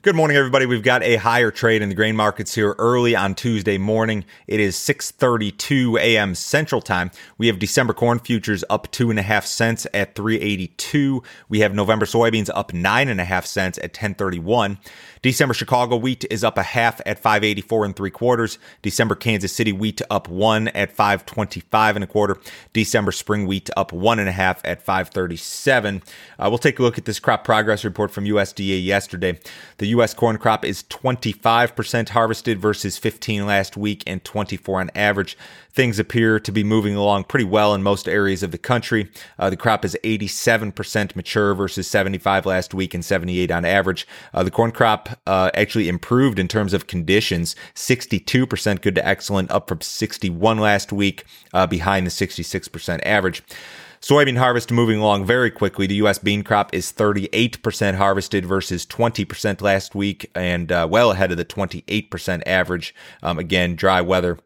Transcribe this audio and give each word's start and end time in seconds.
Good 0.00 0.14
morning, 0.14 0.36
everybody. 0.36 0.64
We've 0.64 0.80
got 0.80 1.02
a 1.02 1.16
higher 1.16 1.50
trade 1.50 1.82
in 1.82 1.88
the 1.88 1.94
grain 1.96 2.14
markets 2.14 2.54
here 2.54 2.76
early 2.78 3.16
on 3.16 3.34
Tuesday 3.34 3.78
morning. 3.78 4.24
It 4.46 4.60
is 4.60 4.76
6:32 4.76 5.98
a.m. 5.98 6.36
Central 6.36 6.80
Time. 6.80 7.10
We 7.36 7.48
have 7.48 7.58
December 7.58 7.92
corn 7.92 8.20
futures 8.20 8.62
up 8.70 8.88
two 8.92 9.10
and 9.10 9.18
a 9.18 9.22
half 9.22 9.44
cents 9.44 9.88
at 9.92 10.14
382. 10.14 11.20
We 11.48 11.58
have 11.60 11.74
November 11.74 12.06
soybeans 12.06 12.48
up 12.54 12.72
nine 12.72 13.08
and 13.08 13.20
a 13.20 13.24
half 13.24 13.44
cents 13.44 13.76
at 13.78 13.90
1031. 13.90 14.78
December 15.20 15.52
Chicago 15.52 15.96
wheat 15.96 16.24
is 16.30 16.44
up 16.44 16.58
a 16.58 16.62
half 16.62 17.00
at 17.04 17.18
584 17.18 17.84
and 17.84 17.96
three 17.96 18.10
quarters. 18.10 18.60
December 18.82 19.16
Kansas 19.16 19.52
City 19.52 19.72
wheat 19.72 20.00
up 20.10 20.28
one 20.28 20.68
at 20.68 20.92
525 20.92 21.96
and 21.96 22.04
a 22.04 22.06
quarter. 22.06 22.38
December 22.72 23.10
spring 23.10 23.48
wheat 23.48 23.68
up 23.76 23.92
one 23.92 24.20
and 24.20 24.28
a 24.28 24.32
half 24.32 24.60
at 24.64 24.80
537. 24.80 26.02
Uh, 26.38 26.46
we'll 26.48 26.58
take 26.58 26.78
a 26.78 26.82
look 26.82 26.98
at 26.98 27.04
this 27.04 27.18
crop 27.18 27.44
progress 27.44 27.84
report 27.84 28.12
from 28.12 28.26
USDA 28.26 28.84
yesterday. 28.84 29.40
The 29.78 29.87
U.S. 29.88 30.14
corn 30.14 30.38
crop 30.38 30.64
is 30.64 30.82
25% 30.84 32.08
harvested 32.10 32.60
versus 32.60 32.98
15 32.98 33.46
last 33.46 33.76
week 33.76 34.02
and 34.06 34.22
24 34.24 34.80
on 34.80 34.90
average. 34.94 35.36
Things 35.72 35.98
appear 35.98 36.40
to 36.40 36.50
be 36.50 36.64
moving 36.64 36.96
along 36.96 37.24
pretty 37.24 37.44
well 37.44 37.74
in 37.74 37.82
most 37.82 38.08
areas 38.08 38.42
of 38.42 38.50
the 38.50 38.58
country. 38.58 39.10
Uh, 39.38 39.50
the 39.50 39.56
crop 39.56 39.84
is 39.84 39.96
87% 40.04 41.14
mature 41.14 41.54
versus 41.54 41.86
75 41.86 42.46
last 42.46 42.74
week 42.74 42.94
and 42.94 43.04
78 43.04 43.50
on 43.50 43.64
average. 43.64 44.06
Uh, 44.34 44.42
the 44.42 44.50
corn 44.50 44.72
crop 44.72 45.08
uh, 45.26 45.50
actually 45.54 45.88
improved 45.88 46.38
in 46.38 46.48
terms 46.48 46.72
of 46.72 46.86
conditions, 46.86 47.54
62% 47.74 48.82
good 48.82 48.94
to 48.94 49.06
excellent, 49.06 49.50
up 49.50 49.68
from 49.68 49.80
61 49.80 50.58
last 50.58 50.92
week, 50.92 51.24
uh, 51.52 51.66
behind 51.66 52.06
the 52.06 52.10
66% 52.10 53.00
average. 53.04 53.42
Soybean 54.00 54.38
harvest 54.38 54.70
moving 54.70 55.00
along 55.00 55.24
very 55.24 55.50
quickly. 55.50 55.86
The 55.86 55.96
U.S. 55.96 56.18
bean 56.18 56.42
crop 56.42 56.72
is 56.72 56.92
38% 56.92 57.94
harvested 57.94 58.46
versus 58.46 58.86
20% 58.86 59.60
last 59.60 59.94
week 59.94 60.30
and 60.34 60.70
uh, 60.70 60.86
well 60.88 61.10
ahead 61.10 61.30
of 61.30 61.36
the 61.36 61.44
28% 61.44 62.42
average. 62.46 62.94
Um, 63.22 63.38
again, 63.38 63.74
dry 63.74 64.00
weather 64.00 64.38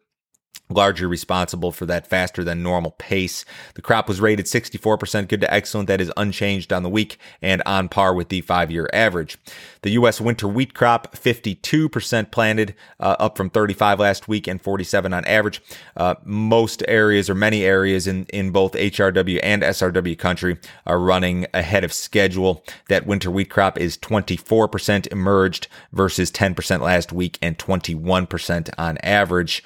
largely 0.73 1.07
responsible 1.07 1.71
for 1.71 1.85
that 1.85 2.07
faster 2.07 2.43
than 2.43 2.63
normal 2.63 2.91
pace. 2.91 3.45
The 3.75 3.81
crop 3.81 4.07
was 4.07 4.21
rated 4.21 4.45
64% 4.45 5.27
good 5.27 5.41
to 5.41 5.53
excellent. 5.53 5.87
That 5.87 6.01
is 6.01 6.11
unchanged 6.17 6.73
on 6.73 6.83
the 6.83 6.89
week 6.89 7.17
and 7.41 7.61
on 7.65 7.89
par 7.89 8.13
with 8.13 8.29
the 8.29 8.41
five 8.41 8.71
year 8.71 8.89
average. 8.93 9.37
The 9.83 9.91
U.S. 9.91 10.21
winter 10.21 10.47
wheat 10.47 10.73
crop, 10.73 11.13
52% 11.15 12.31
planted, 12.31 12.75
uh, 12.99 13.15
up 13.19 13.37
from 13.37 13.49
35 13.49 13.99
last 13.99 14.27
week 14.27 14.47
and 14.47 14.61
47 14.61 15.13
on 15.13 15.25
average. 15.25 15.61
Uh, 15.95 16.15
most 16.23 16.83
areas 16.87 17.29
or 17.29 17.35
many 17.35 17.63
areas 17.63 18.07
in, 18.07 18.25
in 18.27 18.51
both 18.51 18.73
HRW 18.73 19.39
and 19.43 19.61
SRW 19.61 20.17
country 20.17 20.57
are 20.85 20.99
running 20.99 21.45
ahead 21.53 21.83
of 21.83 21.91
schedule. 21.91 22.63
That 22.87 23.05
winter 23.05 23.29
wheat 23.29 23.49
crop 23.49 23.77
is 23.77 23.97
24% 23.97 25.07
emerged 25.07 25.67
versus 25.91 26.31
10% 26.31 26.79
last 26.79 27.11
week 27.11 27.37
and 27.41 27.57
21% 27.57 28.69
on 28.77 28.97
average. 28.99 29.63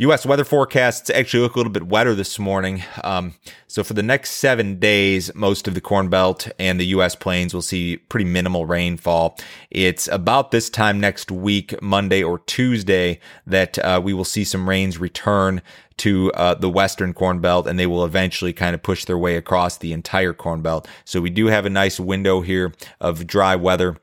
U.S. 0.00 0.24
weather 0.24 0.44
forecasts 0.44 1.10
actually 1.10 1.42
look 1.42 1.56
a 1.56 1.58
little 1.58 1.72
bit 1.72 1.88
wetter 1.88 2.14
this 2.14 2.38
morning. 2.38 2.84
Um, 3.02 3.34
so 3.66 3.82
for 3.82 3.94
the 3.94 4.02
next 4.02 4.30
seven 4.30 4.78
days, 4.78 5.34
most 5.34 5.66
of 5.66 5.74
the 5.74 5.80
Corn 5.80 6.08
Belt 6.08 6.48
and 6.56 6.78
the 6.78 6.86
U.S. 6.86 7.16
plains 7.16 7.52
will 7.52 7.62
see 7.62 7.96
pretty 7.96 8.24
minimal 8.24 8.64
rainfall. 8.64 9.36
It's 9.72 10.06
about 10.06 10.52
this 10.52 10.70
time 10.70 11.00
next 11.00 11.32
week, 11.32 11.82
Monday 11.82 12.22
or 12.22 12.38
Tuesday, 12.38 13.18
that 13.44 13.76
uh, 13.80 14.00
we 14.00 14.14
will 14.14 14.24
see 14.24 14.44
some 14.44 14.68
rains 14.68 14.98
return 14.98 15.62
to 15.96 16.30
uh, 16.34 16.54
the 16.54 16.70
western 16.70 17.12
corn 17.12 17.40
belt 17.40 17.66
and 17.66 17.76
they 17.76 17.88
will 17.88 18.04
eventually 18.04 18.52
kind 18.52 18.76
of 18.76 18.82
push 18.84 19.04
their 19.04 19.18
way 19.18 19.34
across 19.34 19.78
the 19.78 19.92
entire 19.92 20.32
corn 20.32 20.62
belt 20.62 20.86
so 21.04 21.20
we 21.20 21.28
do 21.28 21.46
have 21.46 21.66
a 21.66 21.70
nice 21.70 21.98
window 21.98 22.40
here 22.40 22.72
of 23.00 23.26
dry 23.26 23.56
weather 23.56 23.96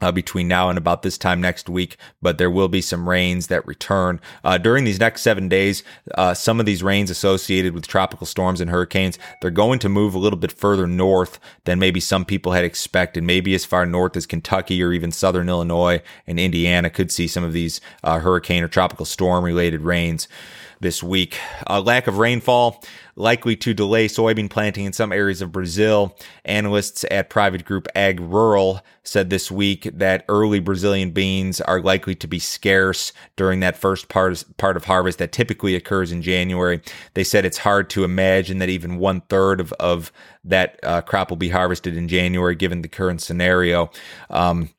uh, 0.00 0.12
between 0.12 0.46
now 0.46 0.68
and 0.68 0.76
about 0.76 1.02
this 1.02 1.16
time 1.16 1.40
next 1.40 1.68
week, 1.68 1.96
but 2.20 2.38
there 2.38 2.50
will 2.50 2.68
be 2.68 2.80
some 2.80 3.08
rains 3.08 3.46
that 3.46 3.66
return 3.66 4.20
uh, 4.44 4.58
during 4.58 4.84
these 4.84 5.00
next 5.00 5.22
seven 5.22 5.48
days. 5.48 5.82
Uh, 6.14 6.34
some 6.34 6.60
of 6.60 6.66
these 6.66 6.82
rains 6.82 7.10
associated 7.10 7.72
with 7.72 7.86
tropical 7.86 8.26
storms 8.26 8.60
and 8.60 8.70
hurricanes, 8.70 9.18
they're 9.40 9.50
going 9.50 9.78
to 9.78 9.88
move 9.88 10.14
a 10.14 10.18
little 10.18 10.38
bit 10.38 10.52
further 10.52 10.86
north 10.86 11.38
than 11.64 11.78
maybe 11.78 12.00
some 12.00 12.24
people 12.24 12.52
had 12.52 12.64
expected. 12.64 13.24
Maybe 13.24 13.54
as 13.54 13.64
far 13.64 13.86
north 13.86 14.16
as 14.16 14.26
Kentucky 14.26 14.82
or 14.82 14.92
even 14.92 15.12
southern 15.12 15.48
Illinois 15.48 16.02
and 16.26 16.38
Indiana 16.38 16.90
could 16.90 17.10
see 17.10 17.26
some 17.26 17.44
of 17.44 17.52
these 17.52 17.80
uh, 18.04 18.18
hurricane 18.18 18.62
or 18.62 18.68
tropical 18.68 19.06
storm 19.06 19.44
related 19.44 19.80
rains 19.80 20.28
this 20.80 21.02
week. 21.02 21.38
A 21.66 21.80
lack 21.80 22.06
of 22.06 22.18
rainfall 22.18 22.82
likely 23.16 23.56
to 23.56 23.72
delay 23.72 24.08
soybean 24.08 24.50
planting 24.50 24.84
in 24.84 24.92
some 24.92 25.10
areas 25.10 25.40
of 25.40 25.50
Brazil. 25.50 26.16
Analysts 26.44 27.04
at 27.10 27.30
private 27.30 27.64
group 27.64 27.88
Ag 27.94 28.20
Rural 28.20 28.80
said 29.02 29.30
this 29.30 29.50
week 29.50 29.88
that 29.94 30.24
early 30.28 30.60
Brazilian 30.60 31.10
beans 31.10 31.60
are 31.62 31.80
likely 31.80 32.14
to 32.16 32.26
be 32.26 32.38
scarce 32.38 33.12
during 33.36 33.60
that 33.60 33.76
first 33.76 34.08
part, 34.08 34.44
part 34.58 34.76
of 34.76 34.84
harvest 34.84 35.18
that 35.18 35.32
typically 35.32 35.74
occurs 35.74 36.12
in 36.12 36.20
January. 36.20 36.80
They 37.14 37.24
said 37.24 37.44
it's 37.44 37.58
hard 37.58 37.88
to 37.90 38.04
imagine 38.04 38.58
that 38.58 38.68
even 38.68 38.98
one 38.98 39.22
third 39.22 39.60
of, 39.60 39.72
of 39.74 40.12
that 40.44 40.78
uh, 40.82 41.00
crop 41.00 41.30
will 41.30 41.36
be 41.36 41.48
harvested 41.48 41.96
in 41.96 42.08
January 42.08 42.54
given 42.54 42.82
the 42.82 42.88
current 42.88 43.22
scenario. 43.22 43.90
Um, 44.28 44.70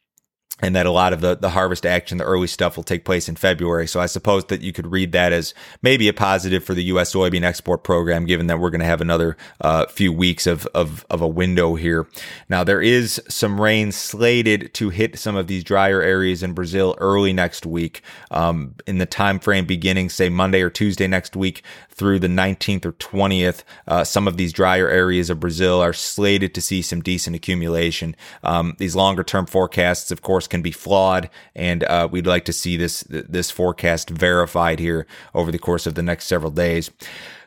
and 0.60 0.76
that 0.76 0.86
a 0.86 0.92
lot 0.92 1.14
of 1.14 1.22
the, 1.22 1.36
the 1.36 1.52
harvest 1.52 1.86
action, 1.86 2.18
the 2.18 2.24
early 2.24 2.48
stuff 2.48 2.76
will 2.76 2.84
take 2.84 3.06
place 3.06 3.30
in 3.30 3.36
February. 3.36 3.88
So 3.88 4.00
I 4.00 4.08
suppose 4.08 4.46
that 4.46 4.62
you 4.62 4.74
could 4.74 4.88
read 4.88 5.12
that 5.12 5.32
as 5.32 5.54
maybe 5.82 6.08
a 6.08 6.14
positive 6.14 6.64
for 6.64 6.74
the 6.74 6.84
U.S. 6.86 7.14
soybean 7.14 7.44
export 7.44 7.84
program, 7.84 8.26
given 8.26 8.48
that 8.48 8.60
we're 8.60 8.72
going 8.72 8.82
to 8.82 8.86
have 8.86 9.02
another 9.02 9.38
uh, 9.62 9.86
few 9.88 10.12
weeks 10.12 10.48
of, 10.48 10.66
of, 10.68 11.06
of 11.10 11.22
a 11.22 11.28
window 11.28 11.76
here. 11.76 12.08
Now, 12.50 12.64
there 12.64 12.82
is 12.82 13.22
some 13.30 13.62
rain 13.62 13.92
slated 13.92 14.74
to 14.76 14.90
hit 14.90 15.20
some 15.20 15.36
of 15.36 15.48
these 15.48 15.64
drier 15.64 16.02
areas 16.02 16.42
in 16.42 16.54
Brazil 16.54 16.96
early 17.00 17.34
next 17.34 17.66
week. 17.66 18.02
Um, 18.32 18.76
in 18.88 18.98
the 18.98 19.06
time 19.06 19.40
frame 19.40 19.66
beginning, 19.66 20.10
say 20.10 20.30
Monday 20.30 20.62
or 20.62 20.70
Tuesday 20.70 21.08
next 21.08 21.36
week 21.36 21.64
through 21.90 22.20
the 22.20 22.28
19th 22.28 22.86
or 22.86 22.94
20th, 22.94 23.64
uh, 23.88 24.04
some 24.04 24.28
of 24.28 24.38
these 24.38 24.54
drier 24.54 24.88
areas 24.88 25.30
of 25.30 25.40
Brazil 25.40 25.82
are 25.82 25.94
slated 25.94 26.54
to 26.54 26.62
see 26.62 26.82
some 26.82 27.02
decent 27.02 27.36
accumulation. 27.36 28.16
Um, 28.44 28.76
these 28.78 28.96
longer 28.96 29.24
term 29.24 29.46
forecasts, 29.46 30.12
of 30.12 30.22
course, 30.22 30.47
can 30.48 30.62
be 30.62 30.72
flawed, 30.72 31.30
and 31.56 31.84
uh, 31.84 32.08
we'd 32.10 32.28
like 32.28 32.46
to 32.46 32.54
see 32.54 32.78
this 32.78 33.04
this 33.10 33.52
forecast 33.52 34.10
verified 34.10 34.80
here 34.80 35.06
over 35.34 35.52
the 35.52 35.60
course 35.60 35.86
of 35.86 35.96
the 35.96 36.04
next 36.04 36.26
several 36.26 36.52
days. 36.52 36.92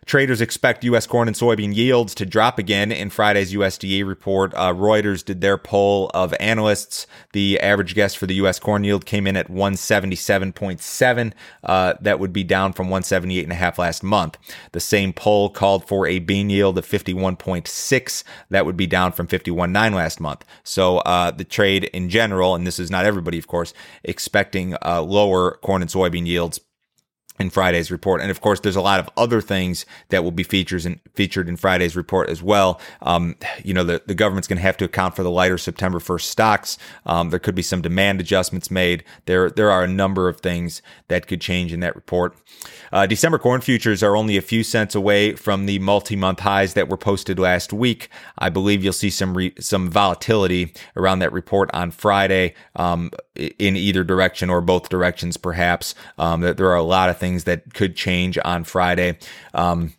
Traders 0.06 0.40
expect 0.40 0.84
U.S. 0.84 1.06
corn 1.06 1.28
and 1.28 1.36
soybean 1.36 1.74
yields 1.74 2.14
to 2.16 2.26
drop 2.26 2.58
again 2.58 2.90
in 2.90 3.10
Friday's 3.10 3.52
USDA 3.52 4.06
report. 4.06 4.52
Uh, 4.54 4.72
Reuters 4.72 5.24
did 5.24 5.40
their 5.40 5.58
poll 5.58 6.10
of 6.14 6.34
analysts. 6.40 7.06
The 7.32 7.60
average 7.60 7.94
guess 7.94 8.14
for 8.14 8.26
the 8.26 8.34
U.S. 8.36 8.58
corn 8.58 8.82
yield 8.82 9.04
came 9.04 9.26
in 9.26 9.36
at 9.36 9.48
177.7. 9.48 11.32
Uh, 11.62 11.94
that 12.00 12.18
would 12.18 12.32
be 12.32 12.44
down 12.44 12.72
from 12.72 12.88
178.5 12.88 13.78
last 13.78 14.02
month. 14.02 14.38
The 14.72 14.80
same 14.80 15.12
poll 15.12 15.50
called 15.50 15.86
for 15.86 16.06
a 16.06 16.18
bean 16.18 16.50
yield 16.50 16.78
of 16.78 16.86
51.6. 16.86 18.24
That 18.48 18.66
would 18.66 18.76
be 18.76 18.86
down 18.86 19.12
from 19.12 19.26
51.9 19.26 19.94
last 19.94 20.20
month. 20.20 20.44
So 20.64 20.98
uh, 20.98 21.30
the 21.30 21.44
trade 21.44 21.84
in 21.84 22.08
general, 22.08 22.54
and 22.54 22.66
this 22.66 22.78
is 22.78 22.90
not 22.90 23.04
everybody, 23.04 23.38
of 23.38 23.46
course, 23.46 23.74
expecting 24.02 24.76
uh, 24.84 25.02
lower 25.02 25.58
corn 25.62 25.82
and 25.82 25.90
soybean 25.90 26.26
yields 26.26 26.60
in 27.40 27.48
Friday's 27.48 27.90
report. 27.90 28.20
And 28.20 28.30
of 28.30 28.40
course, 28.40 28.60
there's 28.60 28.76
a 28.76 28.82
lot 28.82 29.00
of 29.00 29.08
other 29.16 29.40
things 29.40 29.86
that 30.10 30.22
will 30.22 30.30
be 30.30 30.42
features 30.42 30.84
in, 30.84 31.00
featured 31.14 31.48
in 31.48 31.56
Friday's 31.56 31.96
report 31.96 32.28
as 32.28 32.42
well. 32.42 32.78
Um, 33.02 33.34
you 33.64 33.72
know, 33.72 33.82
the, 33.82 34.02
the 34.06 34.14
government's 34.14 34.46
going 34.46 34.58
to 34.58 34.62
have 34.62 34.76
to 34.76 34.84
account 34.84 35.16
for 35.16 35.22
the 35.22 35.30
lighter 35.30 35.56
September 35.56 35.98
1st 35.98 36.22
stocks. 36.22 36.78
Um, 37.06 37.30
there 37.30 37.38
could 37.38 37.54
be 37.54 37.62
some 37.62 37.80
demand 37.80 38.20
adjustments 38.20 38.70
made. 38.70 39.04
There, 39.24 39.50
there 39.50 39.70
are 39.70 39.82
a 39.82 39.88
number 39.88 40.28
of 40.28 40.40
things 40.40 40.82
that 41.08 41.26
could 41.26 41.40
change 41.40 41.72
in 41.72 41.80
that 41.80 41.96
report. 41.96 42.36
Uh, 42.92 43.06
December 43.06 43.38
corn 43.38 43.62
futures 43.62 44.02
are 44.02 44.16
only 44.16 44.36
a 44.36 44.42
few 44.42 44.62
cents 44.62 44.94
away 44.94 45.34
from 45.34 45.66
the 45.66 45.78
multi-month 45.78 46.40
highs 46.40 46.74
that 46.74 46.88
were 46.88 46.96
posted 46.96 47.38
last 47.38 47.72
week. 47.72 48.10
I 48.36 48.50
believe 48.50 48.84
you'll 48.84 48.92
see 48.92 49.10
some 49.10 49.36
re- 49.36 49.54
some 49.58 49.88
volatility 49.88 50.74
around 50.96 51.20
that 51.20 51.32
report 51.32 51.70
on 51.72 51.90
Friday 51.90 52.54
um, 52.76 53.10
in 53.58 53.76
either 53.76 54.04
direction 54.04 54.50
or 54.50 54.60
both 54.60 54.88
directions, 54.88 55.36
perhaps. 55.36 55.94
Um, 56.18 56.40
there 56.40 56.68
are 56.68 56.76
a 56.76 56.82
lot 56.82 57.08
of 57.08 57.18
things 57.18 57.44
that 57.44 57.74
could 57.74 57.96
change 57.96 58.38
on 58.44 58.64
Friday. 58.64 59.18
Um, 59.54 59.94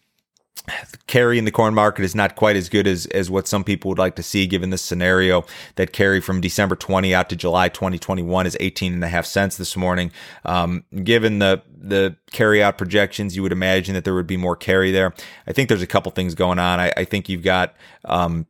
carry 1.07 1.37
in 1.37 1.45
the 1.45 1.51
corn 1.51 1.73
market 1.73 2.05
is 2.05 2.15
not 2.15 2.35
quite 2.35 2.55
as 2.55 2.69
good 2.69 2.87
as, 2.87 3.05
as 3.07 3.29
what 3.29 3.47
some 3.47 3.63
people 3.63 3.89
would 3.89 3.97
like 3.97 4.15
to 4.15 4.23
see 4.23 4.45
given 4.45 4.69
this 4.69 4.81
scenario 4.81 5.43
that 5.75 5.91
carry 5.91 6.21
from 6.21 6.39
December 6.39 6.75
20 6.75 7.13
out 7.13 7.29
to 7.29 7.35
July 7.35 7.67
2021 7.69 8.45
is 8.45 8.57
18 8.59 8.93
and 8.93 9.03
a 9.03 9.07
half 9.07 9.25
cents 9.25 9.57
this 9.57 9.75
morning. 9.75 10.11
Um, 10.45 10.83
given 11.03 11.39
the, 11.39 11.61
the 11.75 12.15
carry 12.31 12.61
out 12.61 12.77
projections, 12.77 13.35
you 13.35 13.41
would 13.41 13.51
imagine 13.51 13.95
that 13.95 14.03
there 14.03 14.13
would 14.13 14.27
be 14.27 14.37
more 14.37 14.55
carry 14.55 14.91
there. 14.91 15.13
I 15.47 15.53
think 15.53 15.67
there's 15.67 15.81
a 15.81 15.87
couple 15.87 16.11
things 16.11 16.35
going 16.35 16.59
on. 16.59 16.79
I, 16.79 16.93
I 16.95 17.05
think 17.05 17.27
you've 17.27 17.43
got, 17.43 17.75
um, 18.05 18.45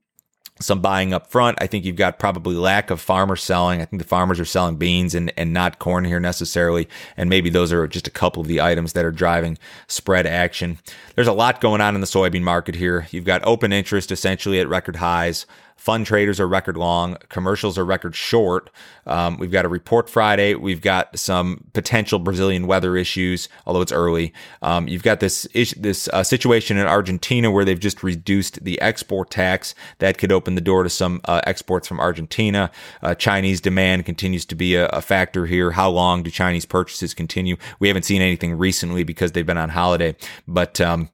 some 0.62 0.81
buying 0.81 1.13
up 1.13 1.28
front. 1.28 1.58
I 1.62 1.68
think 1.68 1.86
you've 1.86 1.96
got 1.96 2.19
probably 2.19 2.56
lack 2.56 2.90
of 2.90 3.02
farmer 3.02 3.36
selling. 3.36 3.81
I 3.81 3.86
think 3.86 4.02
the 4.02 4.08
farmers 4.08 4.40
are 4.40 4.46
selling 4.46 4.75
beans 4.75 5.16
and, 5.16 5.34
and 5.38 5.54
not 5.54 5.80
corn 5.80 6.06
here 6.06 6.19
necessarily. 6.19 6.88
And 7.18 7.30
maybe 7.30 7.50
those 7.50 7.72
are 7.72 7.88
just 7.88 8.08
a 8.08 8.12
couple 8.12 8.42
of 8.42 8.48
the 8.48 8.62
items 8.62 8.94
that 8.94 9.06
are 9.06 9.12
driving 9.12 9.58
spread 9.88 10.25
action. 10.25 10.80
There's 11.16 11.28
a 11.28 11.34
lot 11.34 11.62
going 11.62 11.81
on 11.81 11.96
in 11.96 12.02
the 12.02 12.08
soybean 12.08 12.44
market 12.44 12.75
here. 12.75 13.08
You've 13.12 13.25
got 13.25 13.44
open 13.44 13.74
interest 13.74 14.12
essentially 14.12 14.60
at 14.60 14.68
record 14.68 14.98
highs 14.98 15.46
Fund 15.81 16.06
traders 16.06 16.39
are 16.39 16.48
record 16.48 16.78
long. 16.78 17.18
Commercials 17.30 17.75
are 17.75 17.83
record 17.83 18.16
short. 18.16 18.69
Um, 19.07 19.39
we've 19.39 19.50
got 19.50 19.66
a 19.66 19.68
report 19.68 20.12
Friday. 20.12 20.54
We've 20.54 20.80
got 20.80 21.18
some 21.18 21.63
potential 21.74 22.19
Brazilian 22.19 22.68
weather 22.68 22.95
issues, 22.95 23.50
although 23.66 23.81
it's 23.81 23.92
early. 23.92 24.31
Um, 24.62 24.88
you've 24.88 25.01
got 25.01 25.22
this 25.22 25.48
this 25.75 26.07
uh, 26.10 26.22
situation 26.22 26.78
in 26.78 26.86
Argentina 26.86 27.50
where 27.50 27.66
they've 27.66 27.80
just 27.80 28.04
reduced 28.04 28.63
the 28.63 28.80
export 28.80 29.31
tax 29.31 29.74
that 29.98 30.19
could 30.19 30.31
open 30.31 30.54
the 30.54 30.62
door 30.62 30.83
to 30.83 30.89
some 30.89 31.19
uh, 31.25 31.42
exports 31.48 31.88
from 31.88 32.00
Argentina. 32.00 32.69
Uh, 33.01 33.16
Chinese 33.16 33.60
demand 33.60 34.06
continues 34.06 34.45
to 34.45 34.54
be 34.54 34.75
a, 34.75 34.86
a, 34.89 35.01
factor 35.01 35.48
here. 35.48 35.72
How 35.72 35.89
long 35.89 36.22
do 36.22 36.30
Chinese 36.30 36.66
purchases 36.66 37.16
continue? 37.16 37.57
We 37.80 37.88
haven't 37.88 38.04
seen 38.04 38.22
anything 38.22 38.56
recently 38.56 39.04
because 39.04 39.31
they've 39.31 39.44
been 39.44 39.57
on 39.57 39.69
holiday, 39.69 40.16
but 40.48 40.80
um, 40.80 41.10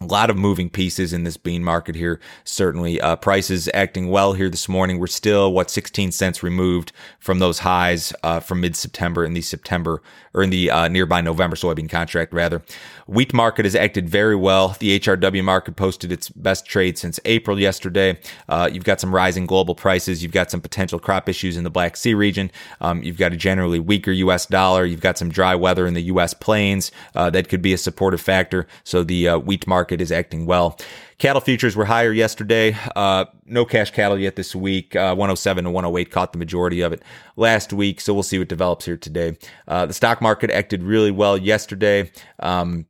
a 0.00 0.04
lot 0.04 0.30
of 0.30 0.36
moving 0.36 0.68
pieces 0.68 1.12
in 1.12 1.24
this 1.24 1.36
bean 1.36 1.64
market 1.64 1.94
here. 1.94 2.20
Certainly, 2.44 3.00
uh, 3.00 3.16
prices 3.16 3.68
acting 3.72 4.08
well 4.08 4.32
here 4.34 4.50
this 4.50 4.68
morning. 4.68 4.98
We're 4.98 5.06
still 5.06 5.52
what 5.52 5.70
16 5.70 6.12
cents 6.12 6.42
removed 6.42 6.92
from 7.18 7.38
those 7.38 7.60
highs 7.60 8.12
uh, 8.22 8.40
from 8.40 8.60
mid 8.60 8.76
September 8.76 9.24
in 9.24 9.32
the 9.32 9.42
September 9.42 10.02
or 10.34 10.42
in 10.42 10.50
the 10.50 10.70
uh, 10.70 10.88
nearby 10.88 11.20
November 11.20 11.56
soybean 11.56 11.88
contract 11.88 12.32
rather. 12.32 12.62
Wheat 13.06 13.32
market 13.32 13.64
has 13.64 13.74
acted 13.74 14.08
very 14.08 14.36
well. 14.36 14.76
The 14.78 14.98
HRW 14.98 15.42
market 15.42 15.76
posted 15.76 16.12
its 16.12 16.28
best 16.28 16.66
trade 16.66 16.98
since 16.98 17.18
April 17.24 17.58
yesterday. 17.58 18.18
Uh, 18.48 18.68
you've 18.70 18.84
got 18.84 19.00
some 19.00 19.14
rising 19.14 19.46
global 19.46 19.74
prices. 19.74 20.22
You've 20.22 20.32
got 20.32 20.50
some 20.50 20.60
potential 20.60 20.98
crop 20.98 21.28
issues 21.28 21.56
in 21.56 21.64
the 21.64 21.70
Black 21.70 21.96
Sea 21.96 22.14
region. 22.14 22.50
Um, 22.80 23.02
you've 23.02 23.16
got 23.16 23.32
a 23.32 23.36
generally 23.36 23.78
weaker 23.78 24.10
U.S. 24.10 24.46
dollar. 24.46 24.84
You've 24.84 25.00
got 25.00 25.16
some 25.16 25.30
dry 25.30 25.54
weather 25.54 25.86
in 25.86 25.94
the 25.94 26.02
U.S. 26.02 26.34
plains 26.34 26.90
uh, 27.14 27.30
that 27.30 27.48
could 27.48 27.62
be 27.62 27.72
a 27.72 27.78
supportive 27.78 28.20
factor. 28.20 28.66
So 28.84 29.04
the 29.04 29.28
uh, 29.28 29.38
wheat 29.38 29.66
market 29.66 29.75
market 29.76 30.00
is 30.00 30.10
acting 30.10 30.46
well. 30.46 30.78
Cattle 31.18 31.42
futures 31.42 31.76
were 31.76 31.84
higher 31.84 32.12
yesterday. 32.12 32.74
Uh, 32.94 33.26
no 33.44 33.66
cash 33.66 33.90
cattle 33.90 34.18
yet 34.18 34.34
this 34.34 34.56
week. 34.56 34.96
Uh, 34.96 35.14
107 35.14 35.64
to 35.64 35.70
108 35.70 36.10
caught 36.10 36.32
the 36.32 36.38
majority 36.38 36.80
of 36.80 36.94
it 36.94 37.02
last 37.36 37.74
week. 37.74 38.00
So 38.00 38.14
we'll 38.14 38.22
see 38.22 38.38
what 38.38 38.48
develops 38.48 38.86
here 38.86 38.96
today. 38.96 39.36
Uh, 39.68 39.84
the 39.84 39.92
stock 39.92 40.22
market 40.22 40.50
acted 40.50 40.82
really 40.82 41.10
well 41.10 41.36
yesterday. 41.36 42.10
Um, 42.40 42.86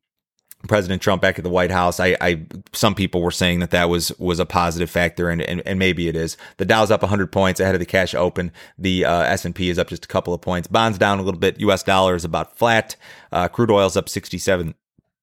President 0.69 1.03
Trump 1.03 1.23
back 1.23 1.39
at 1.39 1.45
the 1.45 1.51
White 1.51 1.71
House. 1.71 1.99
I, 2.01 2.17
I, 2.21 2.47
some 2.73 2.95
people 2.95 3.21
were 3.21 3.31
saying 3.31 3.61
that 3.61 3.71
that 3.71 3.89
was 3.89 4.11
was 4.19 4.41
a 4.41 4.47
positive 4.47 4.91
factor, 4.91 5.31
and 5.31 5.41
and, 5.43 5.63
and 5.65 5.79
maybe 5.79 6.09
it 6.09 6.17
is. 6.17 6.37
The 6.57 6.65
Dow's 6.65 6.91
up 6.91 7.03
100 7.03 7.31
points 7.31 7.61
ahead 7.61 7.75
of 7.75 7.79
the 7.79 7.87
cash 7.87 8.15
open. 8.15 8.51
The 8.79 9.05
uh, 9.05 9.23
S 9.23 9.45
and 9.45 9.55
P 9.55 9.71
is 9.71 9.79
up 9.79 9.89
just 9.89 10.05
a 10.05 10.09
couple 10.09 10.35
of 10.35 10.41
points. 10.41 10.67
Bonds 10.67 10.99
down 10.99 11.21
a 11.21 11.23
little 11.23 11.39
bit. 11.39 11.61
U.S. 11.61 11.85
dollar 11.85 12.17
is 12.17 12.25
about 12.25 12.57
flat. 12.57 12.97
Uh, 13.31 13.47
crude 13.47 13.71
oil's 13.71 13.97
up 13.97 14.09
67 14.09 14.75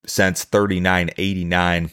cents 0.05 0.45
39.89 0.45 1.91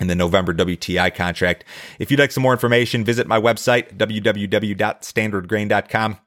in 0.00 0.06
the 0.08 0.14
November 0.14 0.54
WTI 0.54 1.14
contract. 1.14 1.64
If 1.98 2.10
you'd 2.10 2.20
like 2.20 2.32
some 2.32 2.42
more 2.42 2.52
information, 2.52 3.04
visit 3.04 3.26
my 3.26 3.40
website 3.40 3.96
www.standardgrain.com. 3.96 6.18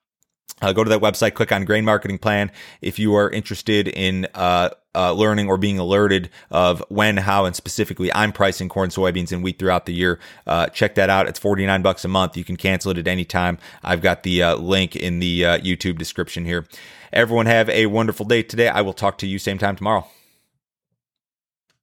Uh, 0.61 0.71
go 0.71 0.85
to 0.85 0.89
that 0.89 1.01
website, 1.01 1.33
click 1.33 1.51
on 1.51 1.65
grain 1.65 1.83
marketing 1.83 2.17
plan. 2.17 2.49
If 2.81 2.97
you 2.97 3.13
are 3.15 3.29
interested 3.29 3.89
in 3.89 4.25
uh, 4.33 4.69
uh, 4.95 5.11
learning 5.11 5.49
or 5.49 5.57
being 5.57 5.77
alerted 5.77 6.29
of 6.49 6.81
when, 6.87 7.17
how, 7.17 7.43
and 7.43 7.53
specifically 7.53 8.09
I'm 8.13 8.31
pricing 8.31 8.69
corn, 8.69 8.89
soybeans, 8.89 9.33
and 9.33 9.43
wheat 9.43 9.59
throughout 9.59 9.85
the 9.85 9.93
year, 9.93 10.17
uh, 10.47 10.67
check 10.67 10.95
that 10.95 11.09
out. 11.09 11.27
It's 11.27 11.39
49 11.39 11.81
bucks 11.81 12.05
a 12.05 12.07
month. 12.07 12.37
You 12.37 12.45
can 12.45 12.55
cancel 12.55 12.91
it 12.91 12.97
at 12.97 13.07
any 13.07 13.25
time. 13.25 13.57
I've 13.83 14.01
got 14.01 14.23
the 14.23 14.43
uh, 14.43 14.55
link 14.55 14.95
in 14.95 15.19
the 15.19 15.45
uh, 15.45 15.59
YouTube 15.59 15.97
description 15.97 16.45
here. 16.45 16.65
Everyone 17.11 17.47
have 17.47 17.69
a 17.69 17.87
wonderful 17.87 18.25
day 18.25 18.41
today. 18.41 18.69
I 18.69 18.79
will 18.79 18.93
talk 18.93 19.17
to 19.19 19.27
you 19.27 19.39
same 19.39 19.57
time 19.57 19.75
tomorrow. 19.75 20.07